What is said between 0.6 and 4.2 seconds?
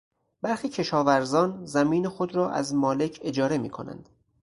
کشاورزان زمین خود را از مالک اجاره میکنند.